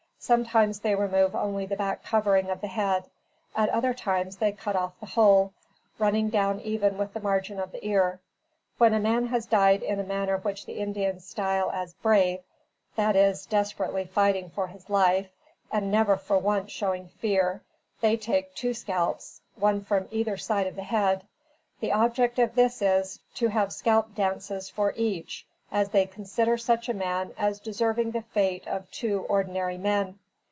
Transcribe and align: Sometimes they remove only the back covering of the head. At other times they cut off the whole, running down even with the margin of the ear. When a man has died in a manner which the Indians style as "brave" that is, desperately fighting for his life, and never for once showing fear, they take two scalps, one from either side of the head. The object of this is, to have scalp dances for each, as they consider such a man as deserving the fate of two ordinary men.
Sometimes 0.23 0.81
they 0.81 0.93
remove 0.93 1.33
only 1.33 1.65
the 1.65 1.75
back 1.75 2.03
covering 2.03 2.51
of 2.51 2.61
the 2.61 2.67
head. 2.67 3.05
At 3.55 3.69
other 3.69 3.95
times 3.95 4.37
they 4.37 4.51
cut 4.51 4.75
off 4.75 4.93
the 4.99 5.07
whole, 5.07 5.51
running 5.97 6.29
down 6.29 6.59
even 6.59 6.99
with 6.99 7.15
the 7.15 7.19
margin 7.19 7.59
of 7.59 7.71
the 7.71 7.83
ear. 7.83 8.19
When 8.77 8.93
a 8.93 8.99
man 8.99 9.25
has 9.29 9.47
died 9.47 9.81
in 9.81 9.99
a 9.99 10.03
manner 10.03 10.37
which 10.37 10.67
the 10.67 10.77
Indians 10.77 11.25
style 11.25 11.71
as 11.73 11.95
"brave" 11.95 12.41
that 12.95 13.15
is, 13.15 13.47
desperately 13.47 14.05
fighting 14.05 14.51
for 14.51 14.67
his 14.67 14.91
life, 14.91 15.31
and 15.71 15.89
never 15.91 16.17
for 16.17 16.37
once 16.37 16.71
showing 16.71 17.07
fear, 17.07 17.63
they 18.01 18.15
take 18.15 18.53
two 18.53 18.75
scalps, 18.75 19.41
one 19.55 19.83
from 19.83 20.07
either 20.11 20.37
side 20.37 20.67
of 20.67 20.75
the 20.75 20.83
head. 20.83 21.25
The 21.79 21.91
object 21.93 22.37
of 22.37 22.53
this 22.53 22.83
is, 22.83 23.19
to 23.33 23.47
have 23.47 23.73
scalp 23.73 24.13
dances 24.13 24.69
for 24.69 24.93
each, 24.95 25.47
as 25.73 25.87
they 25.91 26.05
consider 26.05 26.57
such 26.57 26.89
a 26.89 26.93
man 26.93 27.31
as 27.37 27.57
deserving 27.61 28.11
the 28.11 28.21
fate 28.21 28.67
of 28.67 28.91
two 28.91 29.19
ordinary 29.29 29.77
men. 29.77 30.13